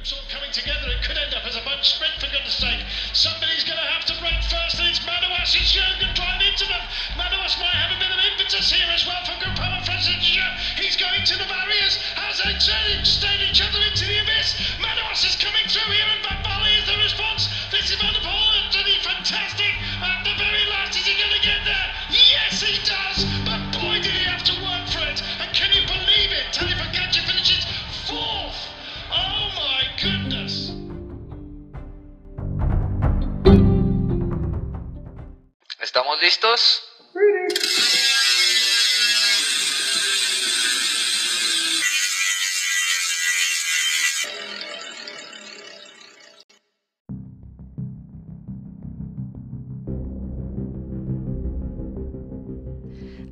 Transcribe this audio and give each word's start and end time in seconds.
groups 0.00 0.16
all 0.16 0.24
coming 0.32 0.48
together. 0.48 0.88
It 0.88 1.04
could 1.04 1.20
end 1.20 1.36
up 1.36 1.44
as 1.44 1.60
a 1.60 1.64
bunch 1.68 1.84
sprint, 1.84 2.16
for 2.16 2.24
goodness 2.32 2.56
sake. 2.56 2.80
Somebody's 3.12 3.68
going 3.68 3.76
to 3.76 3.88
have 3.92 4.08
to 4.08 4.16
break 4.16 4.40
first, 4.48 4.80
and 4.80 4.88
it's 4.88 5.04
Manoas. 5.04 5.52
It's 5.52 5.76
Jurgen 5.76 6.08
drive 6.16 6.40
into 6.40 6.64
them. 6.64 6.80
Manoas 7.20 7.60
might 7.60 7.76
have 7.76 7.92
a 7.92 8.00
bit 8.00 8.08
of 8.08 8.16
impetus 8.32 8.72
here 8.72 8.88
as 8.96 9.04
well 9.04 9.20
for 9.28 9.36
Groupama 9.36 9.84
Francesco. 9.84 10.40
He's 10.80 10.96
going 10.96 11.20
to 11.20 11.36
the 11.36 11.44
barriers. 11.52 12.00
Has 12.16 12.40
they 12.40 12.56
stayed 13.04 13.44
each 13.44 13.60
other 13.60 13.80
into 13.92 14.08
the 14.08 14.24
abyss? 14.24 14.56
Manoas 14.80 15.20
is 15.20 15.36
coming 15.36 15.68
through 15.68 15.92
here, 15.92 16.08
and 16.08 16.24
Bambali 16.24 16.80
is 16.80 16.86
the 16.88 16.96
response. 16.96 17.52
This 17.68 17.92
is 17.92 18.00
Van 18.00 18.16
Poel, 18.24 18.52
and 18.56 18.72
fantastic. 19.04 19.74
At 20.00 20.24
the 20.24 20.32
very 20.40 20.64
last, 20.72 20.96
is 20.96 21.04
he 21.04 21.12
going 21.12 21.36
to 21.36 21.44
get 21.44 21.60
there? 21.68 21.88
Yes, 22.08 22.64
he 22.64 22.80
does. 22.88 23.39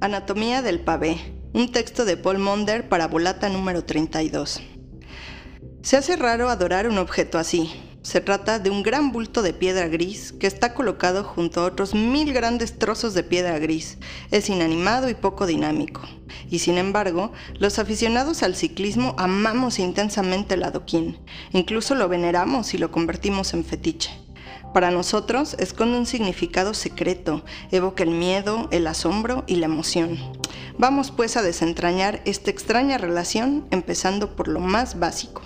Anatomía 0.01 0.62
del 0.62 0.80
pavé, 0.80 1.19
un 1.53 1.70
texto 1.70 2.05
de 2.05 2.17
Paul 2.17 2.39
Monder 2.39 2.89
para 2.89 3.06
Volata 3.06 3.48
número 3.48 3.84
32. 3.84 4.61
Se 5.83 5.97
hace 5.97 6.17
raro 6.17 6.50
adorar 6.50 6.89
un 6.89 6.98
objeto 6.98 7.39
así. 7.39 7.88
Se 8.09 8.23
trata 8.23 8.59
de 8.59 8.70
un 8.70 8.83
gran 8.83 9.12
bulto 9.12 9.42
de 9.42 9.53
piedra 9.53 9.87
gris 9.87 10.33
que 10.33 10.47
está 10.47 10.73
colocado 10.73 11.25
junto 11.25 11.61
a 11.61 11.67
otros 11.67 11.95
mil 11.95 12.33
grandes 12.33 12.78
trozos 12.78 13.12
de 13.12 13.23
piedra 13.23 13.59
gris. 13.59 13.98
Es 14.31 14.48
inanimado 14.48 15.11
y 15.11 15.15
poco 15.15 15.45
dinámico. 15.45 16.00
Y 16.48 16.61
sin 16.61 16.78
embargo, 16.78 17.33
los 17.59 17.78
aficionados 17.78 18.42
al 18.42 18.56
ciclismo 18.56 19.15
amamos 19.19 19.78
intensamente 19.78 20.55
el 20.55 20.62
adoquín. 20.62 21.19
Incluso 21.53 21.95
lo 21.95 22.09
veneramos 22.09 22.73
y 22.73 22.78
lo 22.78 22.91
convertimos 22.91 23.53
en 23.53 23.62
fetiche. 23.62 24.11
Para 24.72 24.91
nosotros 24.91 25.55
esconde 25.59 25.98
un 25.98 26.06
significado 26.06 26.72
secreto, 26.72 27.45
evoca 27.70 28.05
el 28.05 28.11
miedo, 28.12 28.69
el 28.70 28.87
asombro 28.87 29.45
y 29.47 29.56
la 29.56 29.67
emoción. 29.67 30.19
Vamos 30.78 31.11
pues 31.11 31.37
a 31.37 31.43
desentrañar 31.43 32.22
esta 32.25 32.50
extraña 32.50 32.97
relación 32.97 33.67
empezando 33.70 34.34
por 34.34 34.48
lo 34.48 34.61
más 34.61 34.98
básico. 34.98 35.43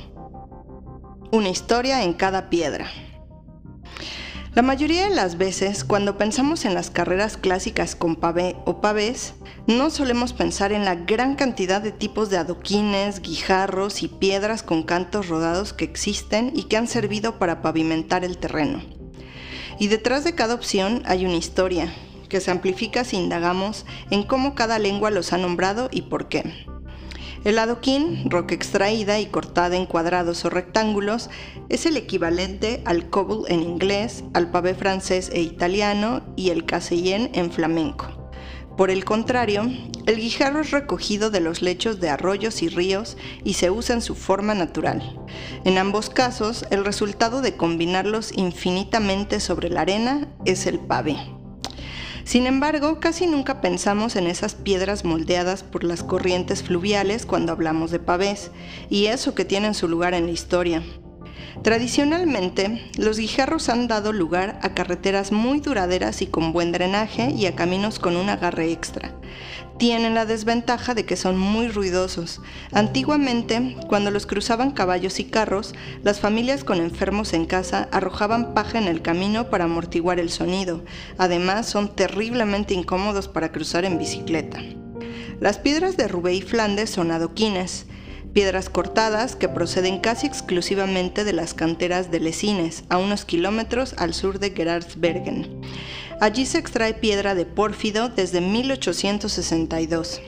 Una 1.35 1.49
historia 1.49 2.05
en 2.05 2.13
cada 2.13 2.51
piedra. 2.51 2.91
La 4.55 4.61
mayoría 4.61 5.09
de 5.09 5.15
las 5.15 5.39
veces, 5.39 5.83
cuando 5.83 6.19
pensamos 6.19 6.67
en 6.67 6.75
las 6.75 6.91
carreras 6.91 7.39
clásicas 7.39 7.97
con 7.97 8.17
pavé 8.17 8.55
o 8.67 8.83
pavés, 8.83 9.33
no 9.67 9.89
solemos 9.89 10.35
pensar 10.35 10.73
en 10.73 10.85
la 10.85 10.95
gran 10.95 11.35
cantidad 11.35 11.81
de 11.81 11.91
tipos 11.91 12.29
de 12.29 12.37
adoquines, 12.37 13.23
guijarros 13.23 14.03
y 14.03 14.09
piedras 14.09 14.63
con 14.63 14.83
cantos 14.83 15.29
rodados 15.29 15.73
que 15.73 15.87
existen 15.87 16.53
y 16.55 16.65
que 16.65 16.77
han 16.77 16.87
servido 16.87 17.39
para 17.39 17.63
pavimentar 17.63 18.27
el 18.27 18.37
terreno. 18.37 18.83
Y 19.79 19.89
detrás 19.89 20.25
de 20.25 20.35
cada 20.35 20.53
opción 20.53 21.03
hay 21.07 21.25
una 21.25 21.37
historia, 21.37 21.91
que 22.29 22.43
se 22.43 22.51
amplifica 22.51 23.05
si 23.05 23.17
indagamos 23.17 23.87
en 24.11 24.23
cómo 24.23 24.55
cada 24.55 24.79
lengua 24.79 25.11
los 25.11 25.33
ha 25.33 25.39
nombrado 25.39 25.89
y 25.91 26.03
por 26.03 26.29
qué. 26.29 26.67
El 27.45 27.59
adoquín, 27.59 28.31
roca 28.31 28.55
extraída 28.55 29.19
y 29.19 29.27
cortada 29.27 29.77
en 29.77 29.87
cuadrados 29.87 30.45
o 30.45 30.51
rectángulos, 30.51 31.29
es 31.69 31.87
el 31.87 31.97
equivalente 31.97 32.83
al 32.85 33.11
cobble 33.11 33.53
en 33.53 33.62
inglés, 33.62 34.23
al 34.33 34.53
pavé 34.53 34.75
francés 34.75 35.29
e 35.33 35.41
italiano 35.41 36.23
y 36.36 36.51
el 36.51 36.64
casellén 36.67 37.30
en 37.35 37.51
flamenco. 37.51 38.23
Por 38.77 38.91
el 38.91 39.05
contrario, 39.05 39.64
el 40.07 40.17
guijarro 40.17 40.61
es 40.61 40.70
recogido 40.70 41.30
de 41.30 41.41
los 41.41 41.63
lechos 41.63 42.01
de 42.01 42.11
arroyos 42.11 42.63
y 42.63 42.69
ríos 42.69 43.17
y 43.42 43.55
se 43.55 43.70
usa 43.70 43.97
en 43.97 44.03
su 44.03 44.14
forma 44.14 44.55
natural. 44.55 45.19
En 45.64 45.79
ambos 45.79 46.11
casos, 46.11 46.64
el 46.70 46.85
resultado 46.85 47.42
de 47.42 47.57
combinarlos 47.57 48.33
infinitamente 48.33 49.41
sobre 49.41 49.69
la 49.69 49.83
arena 49.83 50.29
es 50.45 50.67
el 50.67 50.79
pavé. 50.79 51.17
Sin 52.25 52.47
embargo, 52.47 53.01
casi 53.01 53.27
nunca 53.27 53.61
pensamos 53.61 54.17
en 54.17 54.27
esas 54.27 54.55
piedras 54.55 55.05
moldeadas 55.05 55.63
por 55.63 55.85
las 55.85 56.03
corrientes 56.03 56.63
fluviales 56.63 57.27
cuando 57.27 57.53
hablamos 57.53 57.91
de 57.91 57.99
pavés, 57.99 58.51
y 58.89 59.07
eso 59.07 59.35
que 59.35 59.45
tienen 59.45 59.75
su 59.75 59.89
lugar 59.89 60.15
en 60.15 60.27
la 60.27 60.33
historia. 60.33 60.83
Tradicionalmente, 61.61 62.90
los 62.96 63.18
guijarros 63.18 63.68
han 63.68 63.86
dado 63.86 64.13
lugar 64.13 64.58
a 64.63 64.74
carreteras 64.74 65.33
muy 65.33 65.61
duraderas 65.61 66.23
y 66.23 66.27
con 66.27 66.52
buen 66.52 66.73
drenaje 66.73 67.30
y 67.30 67.46
a 67.46 67.55
caminos 67.55 67.98
con 67.98 68.17
un 68.17 68.30
agarre 68.30 68.73
extra. 68.73 69.14
Tienen 69.79 70.14
la 70.14 70.27
desventaja 70.27 70.95
de 70.95 71.05
que 71.05 71.17
son 71.17 71.39
muy 71.39 71.68
ruidosos. 71.68 72.41
Antiguamente, 72.73 73.77
cuando 73.89 74.11
los 74.11 74.27
cruzaban 74.27 74.70
caballos 74.70 75.20
y 75.20 75.24
carros, 75.24 75.74
las 76.02 76.20
familias 76.20 76.64
con 76.64 76.79
enfermos 76.79 77.33
en 77.33 77.45
casa 77.45 77.89
arrojaban 77.92 78.55
paja 78.55 78.79
en 78.79 78.89
el 78.89 79.02
camino 79.02 79.51
para 79.51 79.64
amortiguar 79.64 80.18
el 80.18 80.30
sonido. 80.30 80.85
Además, 81.18 81.67
son 81.67 81.95
terriblemente 81.95 82.74
incómodos 82.74 83.29
para 83.29 83.52
cruzar 83.52 83.85
en 83.85 83.98
bicicleta. 83.98 84.58
Las 85.39 85.58
piedras 85.58 85.96
de 85.96 86.08
Rubé 86.08 86.35
y 86.35 86.42
Flandes 86.42 86.91
son 86.91 87.11
adoquines 87.11 87.86
piedras 88.33 88.69
cortadas 88.69 89.37
que 89.37 89.48
proceden 89.48 90.01
casi 90.01 90.27
exclusivamente 90.27 91.25
de 91.25 91.33
las 91.33 91.55
canteras 91.55 92.11
de 92.11 92.20
Lesines, 92.20 92.85
a 92.89 92.98
unos 92.98 93.25
kilómetros 93.25 93.95
al 93.98 94.15
sur 94.15 94.39
de 94.39 94.51
Gerardsbergen. 94.51 95.61
Allí 96.20 96.47
se 96.47 96.59
extrae 96.59 96.95
piedra 96.95 97.35
de 97.35 97.47
pórfido 97.47 98.09
desde 98.09 98.41
1862. 98.41 100.21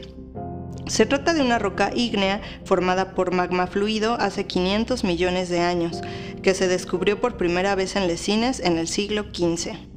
Se 0.87 1.07
trata 1.07 1.33
de 1.33 1.41
una 1.41 1.59
roca 1.59 1.93
ígnea 1.95 2.43
formada 2.65 3.15
por 3.15 3.33
magma 3.33 3.67
fluido 3.67 4.15
hace 4.21 4.47
500 4.47 5.03
millones 5.05 5.49
de 5.49 5.61
años, 5.61 6.03
que 6.43 6.55
se 6.55 6.69
descubrió 6.69 7.21
por 7.21 7.39
primera 7.39 7.75
vez 7.75 7.97
en 7.97 8.07
Lesines 8.07 8.61
en 8.61 8.77
el 8.77 8.87
siglo 8.87 9.25
XV. 9.33 9.94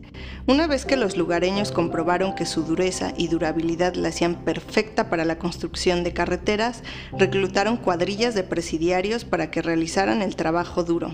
Una 0.47 0.67
vez 0.67 0.85
que 0.85 0.95
los 0.95 1.17
lugareños 1.17 1.71
comprobaron 1.71 2.35
que 2.35 2.45
su 2.45 2.63
dureza 2.63 3.13
y 3.17 3.27
durabilidad 3.27 3.95
la 3.95 4.09
hacían 4.09 4.45
perfecta 4.45 5.09
para 5.09 5.25
la 5.25 5.39
construcción 5.39 6.03
de 6.03 6.13
carreteras, 6.13 6.83
reclutaron 7.17 7.77
cuadrillas 7.77 8.33
de 8.33 8.43
presidiarios 8.43 9.25
para 9.25 9.51
que 9.51 9.61
realizaran 9.61 10.21
el 10.21 10.35
trabajo 10.35 10.83
duro. 10.83 11.13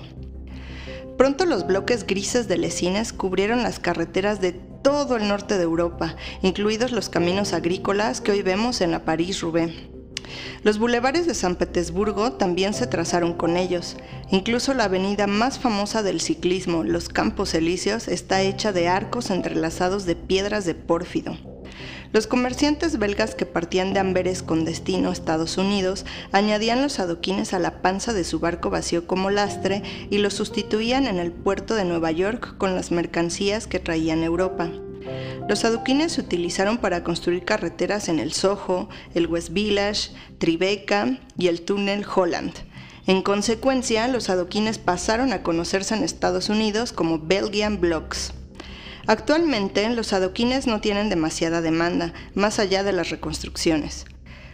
Pronto 1.18 1.46
los 1.46 1.66
bloques 1.68 2.06
grises 2.06 2.48
de 2.48 2.58
Lesines 2.58 3.14
cubrieron 3.14 3.64
las 3.64 3.80
carreteras 3.80 4.42
de 4.42 4.52
todo 4.52 5.16
el 5.16 5.28
norte 5.28 5.58
de 5.58 5.64
Europa, 5.64 6.16
incluidos 6.42 6.92
los 6.92 7.10
caminos 7.10 7.54
agrícolas 7.54 8.20
que 8.20 8.32
hoy 8.32 8.42
vemos 8.42 8.82
en 8.82 8.92
la 8.92 9.06
París-Roubaix. 9.06 9.93
Los 10.64 10.80
bulevares 10.80 11.28
de 11.28 11.34
San 11.34 11.56
Petersburgo 11.56 12.34
también 12.34 12.74
se 12.74 12.88
trazaron 12.88 13.34
con 13.34 13.58
ellos. 13.58 13.98
Incluso 14.32 14.74
la 14.74 14.86
avenida 14.86 15.28
más 15.28 15.60
famosa 15.60 16.04
del 16.04 16.22
ciclismo, 16.22 16.84
los 16.84 17.10
Campos 17.10 17.54
Elíseos, 17.54 18.08
está 18.08 18.42
hecha 18.42 18.72
de 18.72 18.88
arcos 18.88 19.30
entrelazados 19.30 20.06
de 20.06 20.16
piedras 20.16 20.66
de 20.66 20.76
pórfido. 20.76 21.38
Los 22.14 22.28
comerciantes 22.28 23.00
belgas 23.00 23.34
que 23.34 23.48
partían 23.48 23.94
de 23.94 24.00
Amberes 24.00 24.44
con 24.44 24.66
destino 24.66 25.10
a 25.10 25.14
Estados 25.14 25.58
Unidos 25.58 26.06
añadían 26.32 26.84
los 26.84 27.00
adoquines 27.00 27.56
a 27.56 27.60
la 27.60 27.82
panza 27.82 28.14
de 28.14 28.24
su 28.24 28.40
barco 28.40 28.70
vacío 28.70 29.08
como 29.08 29.32
lastre 29.32 29.82
y 30.12 30.20
los 30.20 30.36
sustituían 30.36 31.08
en 31.08 31.18
el 31.18 31.32
puerto 31.32 31.74
de 31.74 31.86
Nueva 31.86 32.12
York 32.12 32.56
con 32.60 32.76
las 32.76 32.92
mercancías 32.92 33.66
que 33.66 33.80
traían 33.80 34.22
Europa. 34.22 34.70
Los 35.50 35.66
adoquines 35.66 36.14
se 36.14 36.22
utilizaron 36.22 36.78
para 36.78 37.04
construir 37.04 37.46
carreteras 37.46 38.08
en 38.10 38.20
el 38.20 38.34
Soho, 38.34 38.90
el 39.14 39.28
West 39.28 39.50
Village, 39.52 40.12
Tribeca 40.38 41.20
y 41.38 41.48
el 41.48 41.62
túnel 41.62 42.06
Holland. 42.06 42.54
En 43.06 43.22
consecuencia, 43.22 44.08
los 44.08 44.30
adoquines 44.30 44.78
pasaron 44.78 45.34
a 45.34 45.44
conocerse 45.44 45.94
en 45.94 46.04
Estados 46.04 46.50
Unidos 46.50 46.94
como 46.94 47.20
Belgian 47.20 47.82
Blocks. 47.82 48.34
Actualmente, 49.06 49.90
los 49.90 50.14
adoquines 50.14 50.68
no 50.68 50.80
tienen 50.80 51.10
demasiada 51.10 51.60
demanda, 51.62 52.14
más 52.34 52.60
allá 52.60 52.84
de 52.84 52.94
las 52.94 53.10
reconstrucciones. 53.10 54.06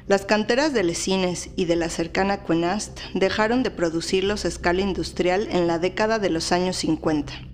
Las 0.07 0.25
canteras 0.25 0.74
de 0.74 0.81
Lesines 0.81 1.51
y 1.56 1.66
de 1.66 1.75
la 1.75 1.90
cercana 1.90 2.44
Quenast 2.44 3.00
dejaron 3.13 3.62
de 3.62 3.69
producirlos 3.69 4.44
a 4.44 4.48
escala 4.48 4.81
industrial 4.81 5.48
en 5.51 5.68
la 5.68 5.78
década 5.78 6.18
de 6.18 6.31
los 6.31 6.51
años 6.51 6.78
50. 6.78 7.49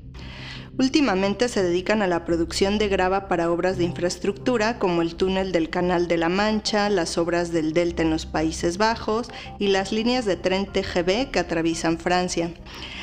Últimamente 0.77 1.47
se 1.47 1.63
dedican 1.63 2.01
a 2.01 2.07
la 2.07 2.25
producción 2.25 2.77
de 2.77 2.89
grava 2.89 3.29
para 3.29 3.49
obras 3.49 3.77
de 3.77 3.85
infraestructura 3.85 4.77
como 4.77 5.01
el 5.01 5.15
túnel 5.15 5.53
del 5.53 5.69
Canal 5.69 6.09
de 6.09 6.17
la 6.17 6.27
Mancha, 6.27 6.89
las 6.89 7.17
obras 7.17 7.53
del 7.53 7.71
Delta 7.71 8.01
en 8.01 8.09
los 8.09 8.25
Países 8.25 8.77
Bajos 8.77 9.29
y 9.57 9.67
las 9.67 9.93
líneas 9.93 10.25
de 10.25 10.35
tren 10.35 10.65
TGV 10.65 11.31
que 11.31 11.39
atraviesan 11.39 11.97
Francia. 11.97 12.53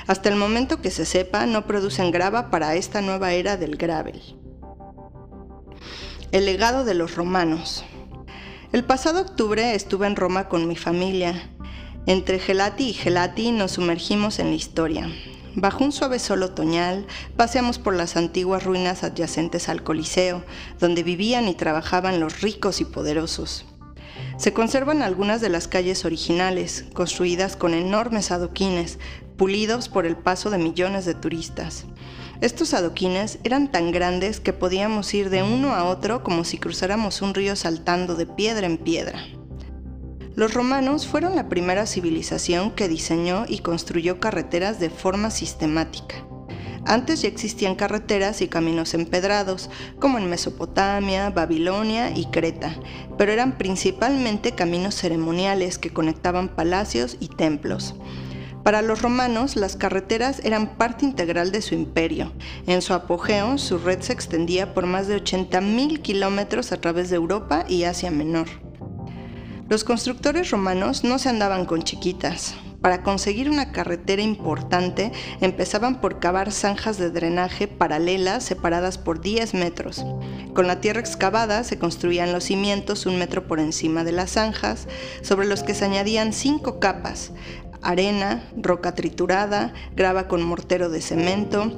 Hasta 0.07 0.29
el 0.29 0.37
momento 0.37 0.83
que 0.83 0.91
se 0.91 1.07
sepa, 1.07 1.47
no 1.47 1.67
producen 1.67 2.11
grava 2.11 2.51
para 2.51 2.75
esta 2.75 3.01
nueva 3.01 3.33
era 3.33 3.57
del 3.57 3.77
gravel. 3.77 4.21
El 6.31 6.45
legado 6.45 6.85
de 6.85 6.93
los 6.93 7.15
romanos. 7.15 7.85
El 8.73 8.85
pasado 8.85 9.23
octubre 9.23 9.75
estuve 9.75 10.07
en 10.07 10.17
Roma 10.17 10.49
con 10.49 10.67
mi 10.67 10.77
familia 10.77 11.51
Entre 12.07 12.39
Gelati 12.39 12.89
y 12.89 12.93
Gelati 12.95 13.53
nos 13.53 13.73
sumergimos 13.73 14.41
en 14.41 14.49
la 14.49 14.57
historia. 14.57 15.09
Bajo 15.55 15.85
un 15.85 15.93
suave 15.93 16.19
sol 16.19 16.43
otoñal, 16.43 17.07
paseamos 17.37 17.79
por 17.79 17.95
las 17.95 18.17
antiguas 18.17 18.65
ruinas 18.65 19.05
adyacentes 19.05 19.69
al 19.69 19.83
Coliseo, 19.83 20.43
donde 20.81 21.03
vivían 21.03 21.47
y 21.47 21.55
trabajaban 21.55 22.21
los 22.21 22.41
ricos 22.41 22.81
y 22.81 22.87
poderosos. 22.87 23.67
Se 24.39 24.55
conservan 24.55 25.03
algunas 25.03 25.43
de 25.43 25.51
las 25.51 25.69
calles 25.69 26.07
originales, 26.07 26.87
construidas 26.95 27.57
con 27.57 27.75
enormes 27.75 28.31
adoquines, 28.31 28.99
pulidos 29.37 29.91
por 29.91 30.07
el 30.07 30.17
paso 30.17 30.49
de 30.49 30.59
millones 30.59 31.05
de 31.05 31.15
turistas. 31.15 31.85
Estos 32.41 32.73
adoquines 32.73 33.39
eran 33.45 33.71
tan 33.71 33.93
grandes 33.93 34.41
que 34.41 34.55
podíamos 34.55 35.13
ir 35.13 35.29
de 35.29 35.43
uno 35.43 35.75
a 35.75 35.85
otro 35.85 36.23
como 36.23 36.45
si 36.45 36.57
cruzáramos 36.57 37.21
un 37.21 37.35
río 37.35 37.57
saltando 37.57 38.15
de 38.15 38.27
piedra 38.27 38.67
en 38.67 38.79
piedra. 38.79 39.23
Los 40.35 40.55
romanos 40.55 41.07
fueron 41.07 41.37
la 41.37 41.51
primera 41.51 41.85
civilización 41.85 42.71
que 42.71 42.89
diseñó 42.89 43.45
y 43.47 43.59
construyó 43.59 44.19
carreteras 44.19 44.81
de 44.81 44.89
forma 44.89 45.31
sistemática. 45.31 46.25
Antes 46.87 47.23
ya 47.23 47.29
existían 47.29 47.75
carreteras 47.75 48.41
y 48.41 48.49
caminos 48.49 48.95
empedrados, 48.95 49.69
como 50.01 50.19
en 50.19 50.31
Mesopotamia, 50.31 51.29
Babilonia 51.31 52.11
y 52.17 52.27
Creta, 52.27 52.75
pero 53.19 53.31
eran 53.31 53.59
principalmente 53.59 54.53
caminos 54.53 54.95
ceremoniales 54.95 55.77
que 55.77 55.93
conectaban 55.93 56.49
palacios 56.49 57.19
y 57.21 57.29
templos. 57.29 57.95
Para 58.65 58.81
los 58.81 59.03
romanos, 59.03 59.57
las 59.57 59.77
carreteras 59.77 60.41
eran 60.45 60.77
parte 60.77 61.05
integral 61.05 61.53
de 61.53 61.63
su 61.63 61.75
imperio. 61.75 62.33
En 62.67 62.81
su 62.81 62.95
apogeo, 62.95 63.59
su 63.59 63.79
red 63.79 64.01
se 64.01 64.13
extendía 64.13 64.73
por 64.73 64.87
más 64.87 65.09
de 65.09 65.23
80.000 65.23 66.01
kilómetros 66.01 66.73
a 66.73 66.81
través 66.81 67.11
de 67.11 67.17
Europa 67.17 67.65
y 67.69 67.85
Asia 67.85 68.11
Menor. 68.11 68.72
Los 69.73 69.85
constructores 69.85 70.51
romanos 70.51 71.03
no 71.03 71.19
se 71.19 71.31
andaban 71.31 71.65
con 71.65 71.83
chiquitas. 71.83 72.55
Para 72.83 73.03
conseguir 73.03 73.49
una 73.49 73.73
carretera 73.73 74.21
importante 74.21 75.13
empezaban 75.41 76.03
por 76.03 76.19
cavar 76.19 76.53
zanjas 76.53 76.99
de 76.99 77.11
drenaje 77.11 77.69
paralelas 77.69 78.45
separadas 78.45 78.99
por 78.99 79.23
10 79.23 79.55
metros. 79.55 80.05
Con 80.53 80.67
la 80.67 80.83
tierra 80.83 81.01
excavada 81.01 81.65
se 81.65 81.79
construían 81.79 82.35
los 82.35 82.45
cimientos 82.45 83.07
un 83.07 83.19
metro 83.19 83.47
por 83.47 83.61
encima 83.61 84.05
de 84.05 84.13
las 84.13 84.33
zanjas, 84.33 84.89
sobre 85.23 85.47
los 85.47 85.63
que 85.63 85.73
se 85.73 85.87
añadían 85.87 86.35
cinco 86.35 86.79
capas, 86.79 87.33
arena, 87.81 88.47
roca 88.59 88.95
triturada, 88.95 89.73
grava 89.97 90.29
con 90.29 90.43
mortero 90.43 90.91
de 90.91 91.01
cemento, 91.01 91.73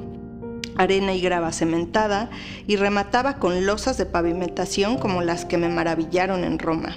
arena 0.75 1.15
y 1.15 1.21
grava 1.21 1.53
cementada, 1.53 2.29
y 2.67 2.75
remataba 2.75 3.39
con 3.39 3.67
losas 3.67 3.99
de 3.99 4.07
pavimentación 4.07 4.99
como 4.99 5.23
las 5.23 5.45
que 5.45 5.59
me 5.59 5.69
maravillaron 5.69 6.43
en 6.43 6.59
Roma. 6.59 6.97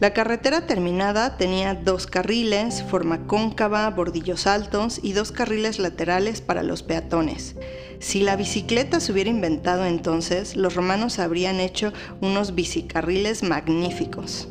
La 0.00 0.14
carretera 0.14 0.66
terminada 0.66 1.36
tenía 1.36 1.74
dos 1.74 2.06
carriles, 2.06 2.82
forma 2.82 3.26
cóncava, 3.26 3.90
bordillos 3.90 4.46
altos 4.46 4.98
y 5.02 5.12
dos 5.12 5.30
carriles 5.30 5.78
laterales 5.78 6.40
para 6.40 6.62
los 6.62 6.82
peatones. 6.82 7.56
Si 7.98 8.22
la 8.22 8.34
bicicleta 8.34 8.98
se 8.98 9.12
hubiera 9.12 9.28
inventado 9.28 9.84
entonces, 9.84 10.56
los 10.56 10.74
romanos 10.74 11.18
habrían 11.18 11.60
hecho 11.60 11.92
unos 12.22 12.54
bicicarriles 12.54 13.42
magníficos. 13.42 14.48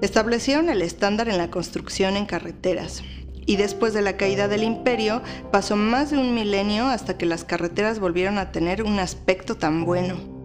Establecieron 0.00 0.70
el 0.70 0.80
estándar 0.80 1.28
en 1.28 1.36
la 1.36 1.50
construcción 1.50 2.16
en 2.16 2.24
carreteras, 2.24 3.02
y 3.44 3.56
después 3.56 3.92
de 3.92 4.00
la 4.00 4.16
caída 4.16 4.48
del 4.48 4.62
imperio 4.62 5.20
pasó 5.52 5.76
más 5.76 6.10
de 6.10 6.16
un 6.16 6.34
milenio 6.34 6.86
hasta 6.86 7.18
que 7.18 7.26
las 7.26 7.44
carreteras 7.44 7.98
volvieron 7.98 8.38
a 8.38 8.50
tener 8.50 8.82
un 8.82 8.98
aspecto 8.98 9.56
tan 9.56 9.84
bueno. 9.84 10.39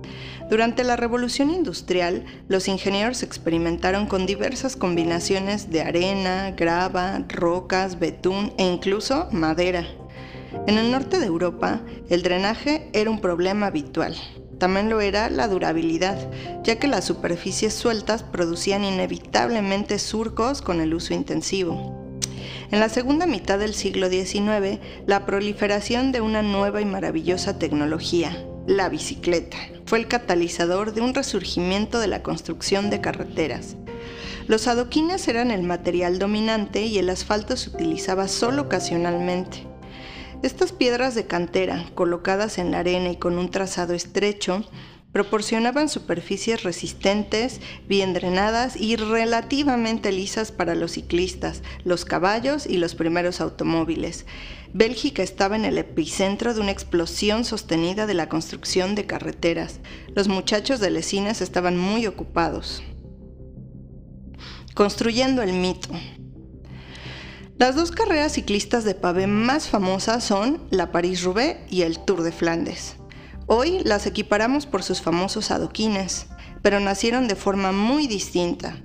Durante 0.50 0.84
la 0.84 0.96
revolución 0.96 1.50
industrial, 1.50 2.24
los 2.48 2.68
ingenieros 2.68 3.24
experimentaron 3.24 4.06
con 4.06 4.28
diversas 4.28 4.76
combinaciones 4.76 5.72
de 5.72 5.82
arena, 5.82 6.52
grava, 6.52 7.24
rocas, 7.30 7.98
betún 7.98 8.54
e 8.58 8.64
incluso 8.64 9.28
madera. 9.32 9.88
En 10.68 10.78
el 10.78 10.92
norte 10.92 11.20
de 11.20 11.26
Europa, 11.26 11.82
el 12.10 12.22
drenaje 12.22 12.90
era 12.94 13.10
un 13.10 13.22
problema 13.22 13.68
habitual. 13.68 14.16
También 14.60 14.88
lo 14.88 15.02
era 15.02 15.32
la 15.32 15.48
durabilidad, 15.48 16.18
ya 16.64 16.78
que 16.78 16.88
las 16.88 17.06
superficies 17.06 17.74
sueltas 17.74 18.22
producían 18.22 18.84
inevitablemente 18.84 19.98
surcos 19.98 20.62
con 20.62 20.80
el 20.80 20.94
uso 20.94 21.16
intensivo. 21.16 22.06
En 22.72 22.80
la 22.80 22.90
segunda 22.90 23.26
mitad 23.26 23.58
del 23.58 23.74
siglo 23.74 24.10
XIX, 24.10 24.80
la 25.08 25.26
proliferación 25.26 26.12
de 26.12 26.22
una 26.22 26.44
nueva 26.44 26.82
y 26.82 26.86
maravillosa 26.86 27.60
tecnología, 27.60 28.46
la 28.66 28.90
bicicleta, 28.90 29.58
fue 29.86 30.00
el 30.00 30.08
catalizador 30.08 30.94
de 30.94 31.02
un 31.02 31.14
resurgimiento 31.14 32.00
de 32.00 32.08
la 32.08 32.24
construcción 32.24 32.90
de 32.90 33.02
carreteras. 33.02 33.76
Los 34.48 34.68
adoquines 34.68 35.28
eran 35.28 35.50
el 35.50 35.64
material 35.64 36.20
dominante 36.20 36.84
y 36.86 36.98
el 37.00 37.10
asfalto 37.10 37.58
se 37.58 37.72
utilizaba 37.72 38.28
solo 38.28 38.64
ocasionalmente. 38.64 39.64
Estas 40.44 40.72
piedras 40.72 41.16
de 41.16 41.26
cantera, 41.26 41.86
colocadas 41.96 42.58
en 42.60 42.72
la 42.72 42.80
arena 42.80 43.10
y 43.10 43.16
con 43.16 43.40
un 43.40 43.50
trazado 43.50 43.94
estrecho, 43.94 44.64
proporcionaban 45.12 45.88
superficies 45.88 46.64
resistentes, 46.64 47.62
bien 47.88 48.14
drenadas 48.14 48.76
y 48.76 48.98
relativamente 48.98 50.12
lisas 50.12 50.52
para 50.52 50.76
los 50.76 50.92
ciclistas, 50.92 51.64
los 51.86 52.04
caballos 52.04 52.68
y 52.68 52.78
los 52.78 52.96
primeros 52.96 53.40
automóviles. 53.40 54.26
Bélgica 54.78 55.24
estaba 55.24 55.56
en 55.56 55.64
el 55.64 55.78
epicentro 55.78 56.54
de 56.54 56.60
una 56.60 56.72
explosión 56.72 57.46
sostenida 57.46 58.06
de 58.08 58.14
la 58.14 58.28
construcción 58.28 58.94
de 58.94 59.06
carreteras. 59.06 59.80
Los 60.14 60.28
muchachos 60.28 60.82
de 60.82 60.90
Lesines 60.90 61.40
estaban 61.40 61.78
muy 61.78 62.08
ocupados. 62.08 62.84
Construyendo 64.74 65.42
el 65.42 65.54
mito. 65.54 65.88
Las 67.58 67.78
dos 67.78 67.92
carreras 67.92 68.34
ciclistas 68.34 68.84
de 68.84 68.96
pavé 68.96 69.28
más 69.28 69.70
famosas 69.70 70.26
son 70.26 70.62
la 70.72 70.92
París-Roubaix 70.92 71.58
y 71.70 71.84
el 71.84 72.00
Tour 72.00 72.22
de 72.22 72.34
Flandes. 72.34 72.98
Hoy 73.48 73.80
las 73.86 74.06
equiparamos 74.08 74.66
por 74.66 74.84
sus 74.84 75.02
famosos 75.02 75.52
adoquines, 75.52 76.28
pero 76.62 76.82
nacieron 76.82 77.30
de 77.30 77.36
forma 77.36 77.72
muy 77.72 78.08
distinta. 78.08 78.76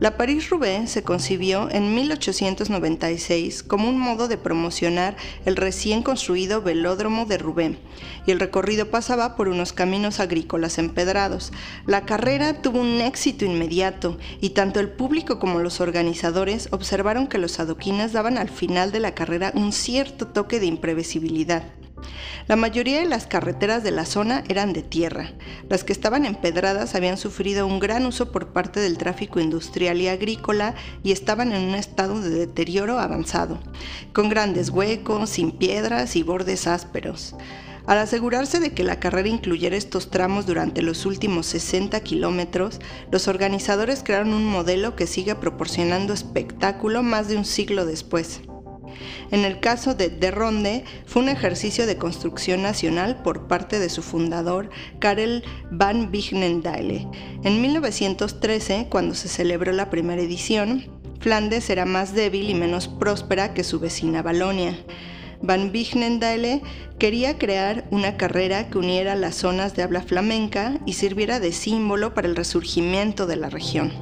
La 0.00 0.16
París-Roubaix 0.16 0.88
se 0.88 1.02
concibió 1.02 1.68
en 1.72 1.92
1896 1.92 3.64
como 3.64 3.88
un 3.88 3.98
modo 3.98 4.28
de 4.28 4.38
promocionar 4.38 5.16
el 5.44 5.56
recién 5.56 6.04
construido 6.04 6.62
velódromo 6.62 7.26
de 7.26 7.36
Roubaix, 7.36 7.78
y 8.24 8.30
el 8.30 8.38
recorrido 8.38 8.92
pasaba 8.92 9.34
por 9.34 9.48
unos 9.48 9.72
caminos 9.72 10.20
agrícolas 10.20 10.78
empedrados. 10.78 11.52
La 11.84 12.06
carrera 12.06 12.62
tuvo 12.62 12.78
un 12.78 13.00
éxito 13.00 13.44
inmediato, 13.44 14.18
y 14.40 14.50
tanto 14.50 14.78
el 14.78 14.88
público 14.88 15.40
como 15.40 15.58
los 15.58 15.80
organizadores 15.80 16.68
observaron 16.70 17.26
que 17.26 17.38
los 17.38 17.58
adoquines 17.58 18.12
daban 18.12 18.38
al 18.38 18.50
final 18.50 18.92
de 18.92 19.00
la 19.00 19.16
carrera 19.16 19.50
un 19.56 19.72
cierto 19.72 20.28
toque 20.28 20.60
de 20.60 20.66
imprevisibilidad. 20.66 21.64
La 22.46 22.56
mayoría 22.56 23.00
de 23.00 23.06
las 23.06 23.26
carreteras 23.26 23.82
de 23.82 23.90
la 23.90 24.06
zona 24.06 24.44
eran 24.48 24.72
de 24.72 24.82
tierra. 24.82 25.32
Las 25.68 25.84
que 25.84 25.92
estaban 25.92 26.24
empedradas 26.24 26.94
habían 26.94 27.18
sufrido 27.18 27.66
un 27.66 27.78
gran 27.78 28.06
uso 28.06 28.32
por 28.32 28.52
parte 28.52 28.80
del 28.80 28.98
tráfico 28.98 29.40
industrial 29.40 30.00
y 30.00 30.08
agrícola 30.08 30.74
y 31.02 31.12
estaban 31.12 31.52
en 31.52 31.62
un 31.68 31.74
estado 31.74 32.20
de 32.20 32.30
deterioro 32.30 32.98
avanzado, 32.98 33.58
con 34.12 34.28
grandes 34.28 34.70
huecos, 34.70 35.30
sin 35.30 35.52
piedras 35.52 36.16
y 36.16 36.22
bordes 36.22 36.66
ásperos. 36.66 37.34
Al 37.88 37.96
asegurarse 37.96 38.60
de 38.60 38.74
que 38.74 38.84
la 38.84 39.00
carrera 39.00 39.28
incluyera 39.28 39.74
estos 39.74 40.10
tramos 40.10 40.44
durante 40.44 40.82
los 40.82 41.06
últimos 41.06 41.46
60 41.46 41.98
kilómetros, 42.00 42.80
los 43.10 43.28
organizadores 43.28 44.02
crearon 44.04 44.34
un 44.34 44.44
modelo 44.44 44.94
que 44.94 45.06
sigue 45.06 45.34
proporcionando 45.34 46.12
espectáculo 46.12 47.02
más 47.02 47.28
de 47.28 47.38
un 47.38 47.46
siglo 47.46 47.86
después. 47.86 48.42
En 49.30 49.44
el 49.44 49.60
caso 49.60 49.94
de 49.94 50.08
De 50.08 50.30
Ronde, 50.30 50.84
fue 51.06 51.22
un 51.22 51.28
ejercicio 51.28 51.86
de 51.86 51.96
construcción 51.96 52.62
nacional 52.62 53.22
por 53.22 53.46
parte 53.46 53.78
de 53.78 53.88
su 53.88 54.02
fundador, 54.02 54.70
Karel 54.98 55.44
van 55.70 56.10
Vignendale. 56.10 57.06
En 57.44 57.60
1913, 57.60 58.88
cuando 58.90 59.14
se 59.14 59.28
celebró 59.28 59.72
la 59.72 59.90
primera 59.90 60.22
edición, 60.22 60.86
Flandes 61.20 61.68
era 61.68 61.84
más 61.84 62.14
débil 62.14 62.48
y 62.48 62.54
menos 62.54 62.88
próspera 62.88 63.52
que 63.52 63.64
su 63.64 63.80
vecina 63.80 64.22
Balonia. 64.22 64.78
Van 65.42 65.72
Vignendale 65.72 66.62
quería 66.98 67.38
crear 67.38 67.86
una 67.90 68.16
carrera 68.16 68.68
que 68.70 68.78
uniera 68.78 69.14
las 69.14 69.36
zonas 69.36 69.74
de 69.76 69.82
habla 69.82 70.02
flamenca 70.02 70.78
y 70.84 70.94
sirviera 70.94 71.38
de 71.38 71.52
símbolo 71.52 72.14
para 72.14 72.28
el 72.28 72.36
resurgimiento 72.36 73.26
de 73.26 73.36
la 73.36 73.48
región 73.50 73.92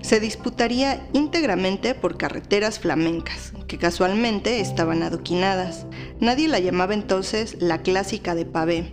se 0.00 0.20
disputaría 0.20 1.06
íntegramente 1.12 1.94
por 1.94 2.16
carreteras 2.16 2.78
flamencas, 2.78 3.52
que 3.66 3.78
casualmente 3.78 4.60
estaban 4.60 5.02
adoquinadas. 5.02 5.86
Nadie 6.20 6.48
la 6.48 6.60
llamaba 6.60 6.94
entonces 6.94 7.56
la 7.60 7.82
clásica 7.82 8.34
de 8.34 8.46
pavé. 8.46 8.92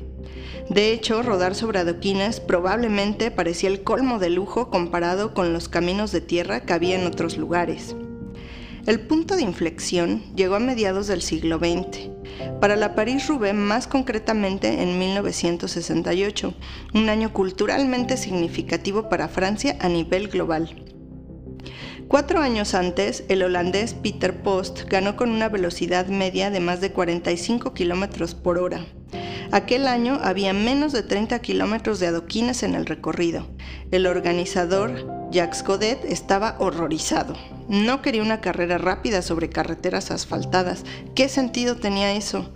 De 0.70 0.92
hecho, 0.92 1.22
rodar 1.22 1.54
sobre 1.54 1.80
adoquines 1.80 2.40
probablemente 2.40 3.30
parecía 3.32 3.70
el 3.70 3.84
colmo 3.84 4.20
de 4.20 4.30
lujo 4.30 4.70
comparado 4.70 5.34
con 5.34 5.54
los 5.54 5.70
caminos 5.70 6.12
de 6.12 6.22
tierra 6.22 6.62
que 6.62 6.74
había 6.74 6.96
en 6.96 7.06
otros 7.06 7.38
lugares. 7.38 7.96
El 8.88 9.00
punto 9.00 9.36
de 9.36 9.42
inflexión 9.42 10.24
llegó 10.36 10.56
a 10.56 10.60
mediados 10.60 11.08
del 11.08 11.22
siglo 11.22 11.58
XX, 11.58 12.10
para 12.60 12.76
la 12.76 12.96
París-Roubaix 12.96 13.56
más 13.56 13.88
concretamente 13.88 14.84
en 14.84 15.00
1968, 15.00 16.54
un 16.94 17.10
año 17.10 17.34
culturalmente 17.34 18.18
significativo 18.18 19.10
para 19.10 19.28
Francia 19.28 19.78
a 19.80 19.90
nivel 19.90 20.28
global. 20.28 20.95
Cuatro 22.08 22.41
años 22.41 22.74
antes, 22.75 23.24
el 23.29 23.44
holandés 23.44 23.94
Peter 23.94 24.41
Post 24.41 24.84
ganó 24.89 25.15
con 25.15 25.32
una 25.32 25.50
velocidad 25.50 26.08
media 26.08 26.50
de 26.51 26.60
más 26.60 26.82
de 26.82 26.91
45 26.91 27.74
kilómetros 27.74 28.36
por 28.36 28.58
hora. 28.58 28.86
Aquel 29.51 29.88
año 29.88 30.20
había 30.22 30.53
menos 30.53 30.91
de 30.91 31.03
30 31.03 31.39
kilómetros 31.39 32.00
de 32.00 32.08
adoquines 32.08 32.63
en 32.63 32.75
el 32.75 32.86
recorrido. 32.86 33.48
El 33.91 34.05
organizador, 34.08 35.29
Jacques 35.32 35.63
Godet, 35.63 36.03
estaba 36.05 36.55
horrorizado. 36.60 37.36
No 37.67 38.01
quería 38.01 38.22
una 38.22 38.41
carrera 38.41 38.77
rápida 38.77 39.22
sobre 39.22 39.50
carreteras 39.50 40.12
asfaltadas. 40.12 40.84
¿Qué 41.15 41.29
sentido 41.29 41.77
tenía 41.77 42.13
eso? 42.13 42.51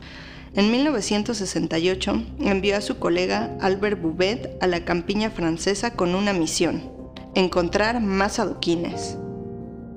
En 0.55 0.71
1968 0.71 2.23
envió 2.39 2.75
a 2.75 2.81
su 2.81 2.97
colega 2.97 3.55
Albert 3.61 4.01
Bouvet 4.01 4.61
a 4.61 4.67
la 4.67 4.83
campiña 4.83 5.29
francesa 5.29 5.91
con 5.91 6.15
una 6.15 6.33
misión, 6.33 6.99
encontrar 7.39 8.01
más 8.01 8.39
adoquines. 8.39 9.17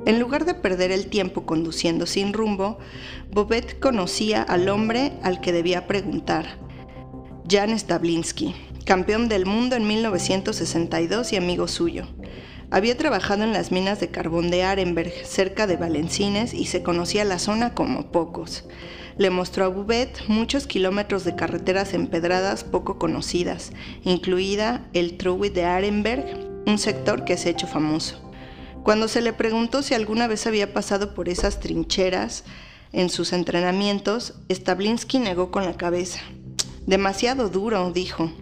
En 0.05 0.19
lugar 0.19 0.45
de 0.45 0.55
perder 0.55 0.91
el 0.91 1.07
tiempo 1.07 1.47
conduciendo 1.47 2.07
sin 2.07 2.33
rumbo, 2.33 2.79
Bobet 3.31 3.79
conocía 3.79 4.43
al 4.43 4.69
hombre 4.69 5.13
al 5.23 5.41
que 5.41 5.53
debía 5.53 5.87
preguntar, 5.87 6.59
Jan 7.49 7.79
Stablinski, 7.79 8.55
campeón 8.85 9.29
del 9.29 9.47
mundo 9.47 9.77
en 9.77 9.87
1962 9.87 11.33
y 11.33 11.37
amigo 11.37 11.69
suyo. 11.69 12.07
Había 12.71 12.97
trabajado 12.97 13.45
en 13.45 13.53
las 13.53 13.71
minas 13.71 14.01
de 14.01 14.09
carbón 14.09 14.51
de 14.51 14.65
Arenberg, 14.65 15.13
cerca 15.25 15.67
de 15.67 15.77
Valencines, 15.77 16.55
y 16.55 16.65
se 16.65 16.83
conocía 16.83 17.25
la 17.25 17.39
zona 17.39 17.75
como 17.75 18.11
pocos. 18.11 18.65
Le 19.19 19.29
mostró 19.29 19.67
a 19.67 19.69
Bubet 19.69 20.27
muchos 20.27 20.67
kilómetros 20.67 21.25
de 21.25 21.37
carreteras 21.37 21.93
empedradas 21.93 22.65
poco 22.65 22.99
conocidas, 22.99 23.73
incluida 24.05 24.89
el 24.95 25.19
Truwit 25.19 25.53
de 25.53 25.65
Arenberg, 25.65 26.52
un 26.67 26.79
sector 26.79 27.25
que 27.25 27.37
se 27.37 27.49
ha 27.49 27.53
hecho 27.53 27.67
famoso. 27.67 28.21
Cuando 28.83 29.09
se 29.09 29.21
le 29.21 29.33
preguntó 29.33 29.83
si 29.83 29.95
alguna 29.95 30.27
vez 30.27 30.47
había 30.47 30.73
pasado 30.73 31.15
por 31.15 31.29
esas 31.29 31.61
trincheras 31.61 32.45
en 32.93 33.11
sus 33.11 33.33
entrenamientos, 33.33 34.35
Stablinski 34.51 35.19
negó 35.19 35.51
con 35.51 35.65
la 35.65 35.77
cabeza. 35.77 36.21
Demasiado 36.87 37.49
duro, 37.49 37.93
dijo. 37.93 38.33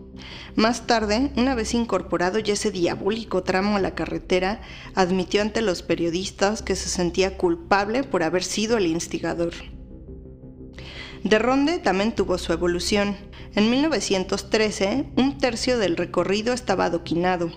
Más 0.56 0.86
tarde, 0.86 1.30
una 1.36 1.54
vez 1.54 1.74
incorporado 1.74 2.38
ya 2.38 2.54
ese 2.54 2.70
diabólico 2.70 3.42
tramo 3.42 3.76
a 3.76 3.80
la 3.80 3.94
carretera, 3.94 4.60
admitió 4.94 5.42
ante 5.42 5.62
los 5.62 5.82
periodistas 5.82 6.62
que 6.62 6.74
se 6.74 6.88
sentía 6.88 7.36
culpable 7.36 8.02
por 8.02 8.22
haber 8.22 8.42
sido 8.42 8.76
el 8.76 8.86
instigador. 8.86 9.52
De 11.24 11.38
Ronde 11.38 11.78
también 11.78 12.12
tuvo 12.12 12.38
su 12.38 12.52
evolución. 12.52 13.16
En 13.54 13.70
1913, 13.70 15.06
un 15.16 15.38
tercio 15.38 15.78
del 15.78 15.96
recorrido 15.96 16.54
estaba 16.54 16.86
adoquinado. 16.86 17.50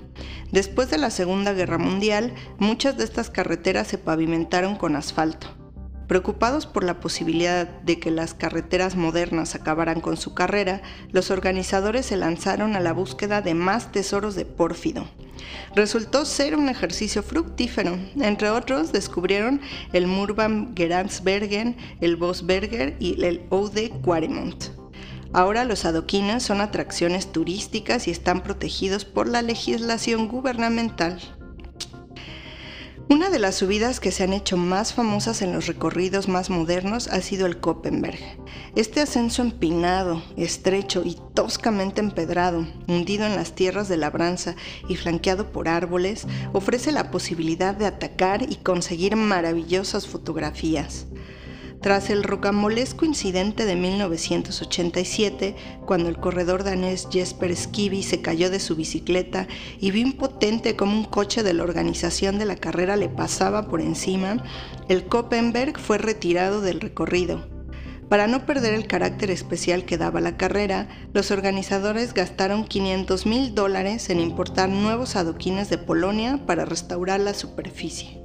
Después 0.51 0.89
de 0.89 0.98
la 0.98 1.10
Segunda 1.10 1.53
Guerra 1.53 1.77
Mundial, 1.77 2.34
muchas 2.58 2.98
de 2.98 3.05
estas 3.05 3.29
carreteras 3.29 3.88
se 3.88 3.98
pavimentaron 3.98 4.75
con 4.75 4.98
asfalto. 4.98 5.48
Preocupados 6.08 6.65
por 6.65 6.84
la 6.84 7.00
posibilidad 7.00 7.67
de 7.67 8.00
que 8.00 8.12
las 8.12 8.34
carreteras 8.34 8.98
modernas 8.98 9.55
acabaran 9.55 10.01
con 10.01 10.17
su 10.17 10.34
carrera, 10.34 10.82
los 11.12 11.32
organizadores 11.32 12.05
se 12.05 12.17
lanzaron 12.17 12.75
a 12.75 12.82
la 12.82 12.91
búsqueda 12.91 13.41
de 13.41 13.53
más 13.53 13.93
tesoros 13.93 14.36
de 14.36 14.46
pórfido. 14.46 15.08
Resultó 15.76 16.26
ser 16.26 16.56
un 16.56 16.70
ejercicio 16.70 17.24
fructífero. 17.24 17.98
Entre 18.20 18.50
otros, 18.50 18.92
descubrieron 18.92 19.62
el 19.92 20.08
Murban 20.08 20.74
Geransbergen, 20.76 21.78
el 22.02 22.16
Bosberger 22.16 22.96
y 23.00 23.24
el 23.24 23.42
Oude 23.50 23.90
Quaremont. 24.04 24.66
Ahora 25.34 25.66
los 25.66 25.86
adoquines 25.86 26.44
son 26.44 26.62
atracciones 26.62 27.32
turísticas 27.32 28.08
y 28.08 28.12
están 28.12 28.44
protegidos 28.44 29.04
por 29.04 29.28
la 29.28 29.42
legislación 29.42 30.28
gubernamental. 30.28 31.20
Una 33.10 33.30
de 33.30 33.38
las 33.38 33.56
subidas 33.56 34.00
que 34.00 34.12
se 34.12 34.24
han 34.24 34.34
hecho 34.34 34.58
más 34.58 34.94
famosas 34.94 35.42
en 35.42 35.54
los 35.54 35.68
recorridos 35.68 36.28
más 36.28 36.50
modernos 36.50 37.08
ha 37.08 37.22
sido 37.22 37.46
el 37.46 37.60
Koppenberg. 37.60 38.20
Este 38.76 39.02
ascenso 39.02 39.42
empinado, 39.42 40.24
estrecho 40.38 41.04
y 41.06 41.18
toscamente 41.34 42.02
empedrado, 42.02 42.66
hundido 42.88 43.26
en 43.26 43.36
las 43.36 43.54
tierras 43.54 43.90
de 43.90 43.98
labranza 43.98 44.56
y 44.88 44.96
flanqueado 44.96 45.52
por 45.52 45.68
árboles, 45.68 46.26
ofrece 46.54 46.92
la 46.92 47.12
posibilidad 47.12 47.76
de 47.76 47.86
atacar 47.86 48.44
y 48.50 48.56
conseguir 48.56 49.16
maravillosas 49.16 50.08
fotografías. 50.08 51.06
Tras 51.84 52.10
el 52.10 52.24
rocambolesco 52.24 53.04
incidente 53.04 53.66
de 53.66 53.75
1987, 53.75 55.54
cuando 55.86 56.08
el 56.08 56.18
corredor 56.18 56.63
danés 56.63 57.10
Jesper 57.12 57.54
Skiby 57.54 58.04
se 58.04 58.22
cayó 58.22 58.50
de 58.50 58.62
su 58.62 58.78
bicicleta 58.78 59.50
y 59.82 59.92
vio 59.92 60.04
impotente 60.04 60.78
como 60.78 60.98
un 60.98 61.04
coche 61.04 61.44
de 61.44 61.54
la 61.54 61.63
organización 61.63 62.40
de 62.40 62.46
la 62.46 62.56
carrera 62.56 62.96
le 62.96 63.10
pasaba 63.10 63.68
por 63.68 63.82
encima, 63.82 64.42
el 64.88 65.08
Koppenberg 65.08 65.78
fue 65.78 65.98
retirado 65.98 66.62
del 66.62 66.80
recorrido. 66.80 67.50
Para 68.08 68.28
no 68.28 68.46
perder 68.46 68.75
el 68.75 68.88
carácter 68.88 69.30
especial 69.30 69.84
que 69.84 69.98
daba 69.98 70.22
la 70.22 70.38
carrera, 70.38 70.88
los 71.12 71.32
organizadores 71.32 72.13
gastaron 72.13 72.63
500 72.63 73.25
mil 73.25 73.56
dólares 73.56 74.10
en 74.10 74.22
importar 74.22 74.70
nuevos 74.70 75.18
adoquines 75.18 75.70
de 75.70 75.80
Polonia 75.80 76.46
para 76.46 76.63
restaurar 76.63 77.20
la 77.20 77.34
superficie 77.34 78.23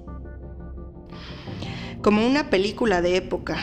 como 2.03 2.27
una 2.27 2.51
película 2.51 3.03
de 3.03 3.17
época. 3.17 3.59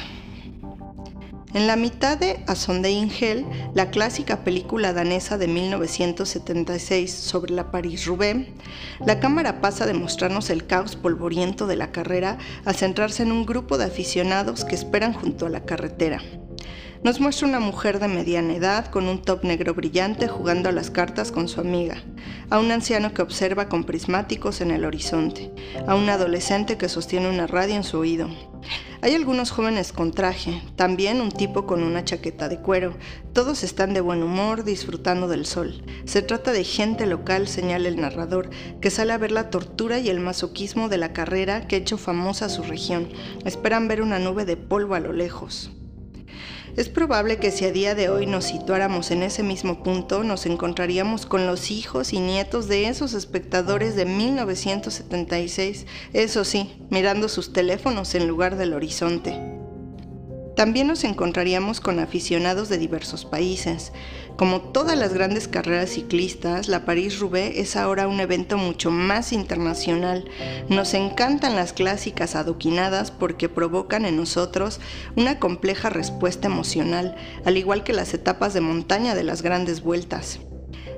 En 1.54 1.68
la 1.68 1.78
mitad 1.78 2.18
de 2.18 2.44
A 2.48 2.56
Sunday 2.56 3.10
Hell, 3.18 3.46
la 3.74 3.90
clásica 3.90 4.44
película 4.44 4.92
danesa 4.92 5.38
de 5.38 5.48
1976 5.48 7.10
sobre 7.10 7.54
la 7.54 7.72
París-Roubaix, 7.72 8.50
la 9.06 9.22
cámara 9.22 9.62
pasa 9.62 9.86
de 9.86 9.94
mostrarnos 9.94 10.50
el 10.50 10.68
caos 10.68 10.98
polvoriento 10.98 11.66
de 11.66 11.78
la 11.78 11.94
carrera 11.94 12.38
a 12.66 12.74
centrarse 12.74 13.24
en 13.24 13.32
un 13.32 13.46
grupo 13.46 13.78
de 13.78 13.86
aficionados 13.86 14.66
que 14.66 14.76
esperan 14.76 15.14
junto 15.14 15.46
a 15.46 15.50
la 15.50 15.64
carretera. 15.64 16.22
Nos 17.06 17.20
muestra 17.20 17.48
una 17.48 17.60
mujer 17.60 18.00
de 18.00 18.08
mediana 18.08 18.56
edad 18.56 18.88
con 18.88 19.08
un 19.08 19.22
top 19.22 19.44
negro 19.44 19.76
brillante 19.76 20.28
jugando 20.28 20.70
a 20.70 20.72
las 20.72 20.90
cartas 20.90 21.32
con 21.32 21.48
su 21.48 21.62
amiga, 21.62 22.02
a 22.50 22.58
un 22.58 22.72
anciano 22.72 23.14
que 23.14 23.22
observa 23.22 23.70
con 23.70 23.84
prismáticos 23.84 24.60
en 24.60 24.72
el 24.72 24.86
horizonte, 24.86 25.54
a 25.86 25.94
un 25.94 26.10
adolescente 26.10 26.80
que 26.80 26.90
sostiene 26.90 27.30
una 27.30 27.46
radio 27.46 27.76
en 27.76 27.84
su 27.84 28.00
oído. 28.00 28.28
Hay 29.04 29.14
algunos 29.14 29.52
jóvenes 29.52 29.94
con 29.94 30.14
traje, 30.14 30.64
también 30.76 31.22
un 31.22 31.32
tipo 31.32 31.68
con 31.68 31.84
una 31.84 32.04
chaqueta 32.04 32.50
de 32.50 32.60
cuero. 32.60 32.96
Todos 33.34 33.62
están 33.62 33.94
de 33.94 34.02
buen 34.02 34.24
humor, 34.24 34.64
disfrutando 34.64 35.28
del 35.28 35.46
sol. 35.46 35.84
Se 36.06 36.24
trata 36.24 36.54
de 36.54 36.64
gente 36.64 37.06
local, 37.06 37.48
señala 37.48 37.88
el 37.88 38.02
narrador, 38.02 38.50
que 38.82 38.90
sale 38.90 39.14
a 39.14 39.20
ver 39.20 39.32
la 39.32 39.52
tortura 39.52 40.00
y 40.00 40.10
el 40.10 40.22
masoquismo 40.22 40.90
de 40.90 40.98
la 40.98 41.14
carrera 41.14 41.68
que 41.68 41.76
ha 41.76 41.80
hecho 41.80 42.00
famosa 42.00 42.50
su 42.50 42.64
región. 42.64 43.10
Esperan 43.46 43.88
ver 43.88 44.02
una 44.02 44.18
nube 44.18 44.46
de 44.46 44.58
polvo 44.58 44.96
a 44.96 45.00
lo 45.00 45.14
lejos. 45.14 45.70
Es 46.76 46.90
probable 46.90 47.38
que 47.38 47.52
si 47.52 47.64
a 47.64 47.72
día 47.72 47.96
de 47.96 48.10
hoy 48.10 48.26
nos 48.26 48.44
situáramos 48.44 49.10
en 49.12 49.24
ese 49.24 49.44
mismo 49.44 49.82
punto, 49.82 50.26
nos 50.26 50.46
encontraríamos 50.46 51.26
con 51.26 51.48
los 51.48 51.72
hijos 51.72 52.12
y 52.12 52.20
nietos 52.20 52.68
de 52.68 52.90
esos 52.90 53.14
espectadores 53.14 53.96
de 53.96 54.04
1976, 54.04 55.86
eso 56.12 56.44
sí, 56.44 56.76
mirando 56.90 57.30
sus 57.30 57.54
teléfonos 57.54 58.14
en 58.14 58.28
lugar 58.28 58.58
del 58.58 58.74
horizonte. 58.74 59.55
También 60.56 60.88
nos 60.88 61.04
encontraríamos 61.04 61.82
con 61.82 62.00
aficionados 62.00 62.70
de 62.70 62.78
diversos 62.78 63.26
países. 63.26 63.92
Como 64.38 64.62
todas 64.62 64.98
las 64.98 65.14
grandes 65.14 65.48
carreras 65.48 65.92
ciclistas, 65.92 66.68
la 66.70 66.86
París-Roubaix 66.86 67.58
es 67.58 67.76
ahora 67.76 68.08
un 68.08 68.20
evento 68.20 68.58
mucho 68.58 68.90
más 68.90 69.34
internacional. 69.34 70.26
Nos 70.70 70.94
encantan 70.94 71.56
las 71.56 71.74
clásicas 71.74 72.36
adoquinadas 72.36 73.12
porque 73.12 73.50
provocan 73.50 74.06
en 74.06 74.16
nosotros 74.16 74.80
una 75.16 75.40
compleja 75.40 75.90
respuesta 75.90 76.48
emocional, 76.48 77.16
al 77.44 77.58
igual 77.58 77.84
que 77.84 77.94
las 77.94 78.14
etapas 78.14 78.54
de 78.54 78.62
montaña 78.62 79.14
de 79.14 79.24
las 79.24 79.42
grandes 79.42 79.82
vueltas. 79.82 80.40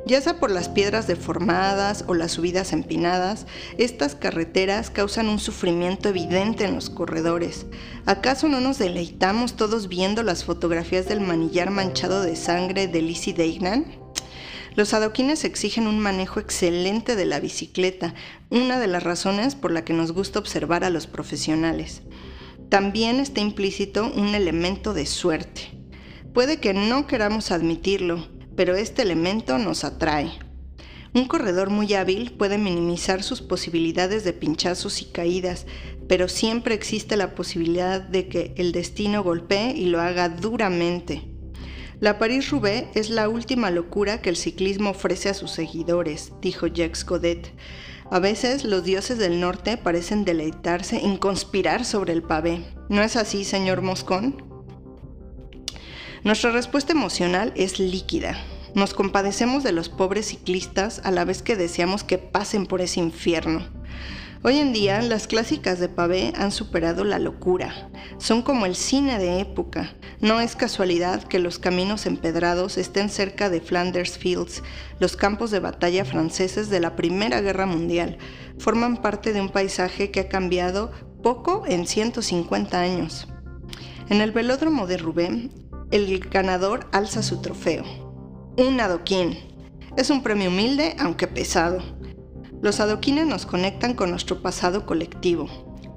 Ya 0.07 0.21
sea 0.21 0.39
por 0.39 0.51
las 0.51 0.69
piedras 0.69 1.05
deformadas 1.05 2.05
o 2.07 2.13
las 2.13 2.31
subidas 2.31 2.71
empinadas, 2.71 3.45
estas 3.77 4.15
carreteras 4.15 4.89
causan 4.89 5.27
un 5.27 5.37
sufrimiento 5.37 6.07
evidente 6.07 6.63
en 6.63 6.75
los 6.75 6.89
corredores. 6.89 7.65
¿Acaso 8.05 8.47
no 8.47 8.61
nos 8.61 8.77
deleitamos 8.77 9.57
todos 9.57 9.89
viendo 9.89 10.23
las 10.23 10.45
fotografías 10.45 11.09
del 11.09 11.19
manillar 11.19 11.71
manchado 11.71 12.21
de 12.21 12.37
sangre 12.37 12.87
de 12.87 13.01
Lizzie 13.01 13.33
Deignan? 13.33 13.85
Los 14.75 14.93
adoquines 14.93 15.43
exigen 15.43 15.87
un 15.87 15.99
manejo 15.99 16.39
excelente 16.39 17.17
de 17.17 17.25
la 17.25 17.41
bicicleta, 17.41 18.13
una 18.49 18.79
de 18.79 18.87
las 18.87 19.03
razones 19.03 19.55
por 19.55 19.73
la 19.73 19.83
que 19.83 19.91
nos 19.91 20.13
gusta 20.13 20.39
observar 20.39 20.85
a 20.85 20.89
los 20.89 21.05
profesionales. 21.05 22.01
También 22.69 23.19
está 23.19 23.41
implícito 23.41 24.09
un 24.15 24.35
elemento 24.35 24.93
de 24.93 25.05
suerte. 25.05 25.63
Puede 26.33 26.61
que 26.61 26.73
no 26.73 27.07
queramos 27.07 27.51
admitirlo, 27.51 28.36
pero 28.57 28.75
este 28.75 29.03
elemento 29.03 29.57
nos 29.59 29.85
atrae. 29.85 30.31
Un 31.13 31.25
corredor 31.27 31.69
muy 31.69 31.93
hábil 31.93 32.33
puede 32.33 32.57
minimizar 32.57 33.23
sus 33.23 33.41
posibilidades 33.41 34.25
de 34.25 34.33
pinchazos 34.33 35.01
y 35.01 35.05
caídas, 35.05 35.65
pero 36.09 36.27
siempre 36.27 36.75
existe 36.75 37.15
la 37.15 37.33
posibilidad 37.33 38.01
de 38.01 38.27
que 38.27 38.53
el 38.57 38.73
destino 38.73 39.23
golpee 39.23 39.71
y 39.71 39.85
lo 39.85 40.01
haga 40.01 40.27
duramente. 40.27 41.23
La 41.99 42.19
París-Roubaix 42.19 42.87
es 42.95 43.09
la 43.09 43.29
última 43.29 43.71
locura 43.71 44.21
que 44.21 44.29
el 44.29 44.35
ciclismo 44.35 44.91
ofrece 44.91 45.29
a 45.29 45.33
sus 45.33 45.51
seguidores, 45.51 46.33
dijo 46.41 46.67
Jacques 46.67 47.05
Godet. 47.05 47.53
A 48.11 48.19
veces 48.19 48.63
los 48.63 48.83
dioses 48.83 49.17
del 49.17 49.39
norte 49.39 49.77
parecen 49.77 50.23
deleitarse 50.23 51.05
en 51.05 51.17
conspirar 51.17 51.85
sobre 51.85 52.13
el 52.13 52.23
pavé. 52.23 52.63
¿No 52.89 53.01
es 53.01 53.15
así, 53.15 53.43
señor 53.43 53.81
Moscón? 53.81 54.46
Nuestra 56.23 56.51
respuesta 56.51 56.93
emocional 56.93 57.53
es 57.55 57.79
líquida. 57.79 58.37
Nos 58.73 58.93
compadecemos 58.93 59.63
de 59.63 59.71
los 59.71 59.89
pobres 59.89 60.27
ciclistas 60.27 61.01
a 61.03 61.11
la 61.11 61.25
vez 61.25 61.41
que 61.41 61.55
deseamos 61.55 62.03
que 62.03 62.17
pasen 62.17 62.65
por 62.65 62.81
ese 62.81 62.99
infierno. 62.99 63.65
Hoy 64.43 64.59
en 64.59 64.71
día 64.73 65.01
las 65.01 65.27
clásicas 65.27 65.79
de 65.79 65.89
pavé 65.89 66.33
han 66.35 66.51
superado 66.51 67.03
la 67.03 67.19
locura. 67.19 67.89
Son 68.17 68.41
como 68.41 68.65
el 68.65 68.75
cine 68.75 69.19
de 69.19 69.39
época. 69.39 69.93
No 70.19 70.39
es 70.39 70.55
casualidad 70.55 71.23
que 71.23 71.39
los 71.39 71.59
caminos 71.59 72.05
empedrados 72.05 72.77
estén 72.77 73.09
cerca 73.09 73.49
de 73.49 73.61
Flanders 73.61 74.17
Fields, 74.17 74.63
los 74.99 75.17
campos 75.17 75.51
de 75.51 75.59
batalla 75.59 76.05
franceses 76.05 76.69
de 76.69 76.79
la 76.79 76.95
Primera 76.95 77.41
Guerra 77.41 77.65
Mundial. 77.65 78.17
Forman 78.57 79.01
parte 79.01 79.33
de 79.33 79.41
un 79.41 79.49
paisaje 79.49 80.11
que 80.11 80.21
ha 80.21 80.29
cambiado 80.29 80.91
poco 81.23 81.63
en 81.67 81.87
150 81.87 82.79
años. 82.79 83.27
En 84.09 84.21
el 84.21 84.31
velódromo 84.31 84.87
de 84.87 84.97
Rubén, 84.97 85.66
el 85.91 86.19
ganador 86.19 86.87
alza 86.91 87.23
su 87.23 87.41
trofeo. 87.41 87.83
Un 88.57 88.79
adoquín. 88.81 89.37
Es 89.95 90.09
un 90.09 90.21
premio 90.21 90.49
humilde 90.49 90.95
aunque 90.99 91.27
pesado. 91.27 91.81
Los 92.61 92.79
adoquines 92.79 93.25
nos 93.25 93.45
conectan 93.45 93.93
con 93.93 94.09
nuestro 94.09 94.41
pasado 94.41 94.85
colectivo, 94.85 95.47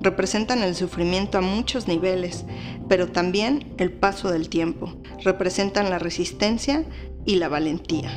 representan 0.01 0.63
el 0.63 0.75
sufrimiento 0.75 1.39
a 1.39 1.43
muchos 1.43 1.89
niveles, 1.89 2.45
pero 2.89 3.11
también 3.11 3.75
el 3.79 3.93
paso 3.93 4.31
del 4.31 4.49
tiempo, 4.49 4.95
representan 5.25 5.91
la 5.91 5.99
resistencia 5.99 6.85
y 7.25 7.37
la 7.37 7.49
valentía. 7.49 8.11